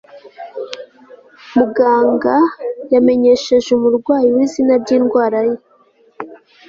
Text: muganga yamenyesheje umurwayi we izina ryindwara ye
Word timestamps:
muganga 1.55 2.35
yamenyesheje 2.93 3.69
umurwayi 3.77 4.29
we 4.35 4.41
izina 4.47 4.73
ryindwara 4.83 5.39
ye 5.47 5.55